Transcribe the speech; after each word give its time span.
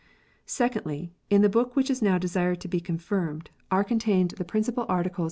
"Secondly, 0.47 1.13
in 1.29 1.43
the 1.43 1.47
book 1.47 1.75
which 1.75 1.87
is 1.91 2.01
now 2.01 2.17
desired 2.17 2.59
to 2.61 2.67
be 2.67 2.79
confirmed 2.79 3.51
are 3.69 3.83
contained 3.83 4.31
72 4.35 4.69
KNOTS 4.73 4.77
UNTIED. 4.79 5.13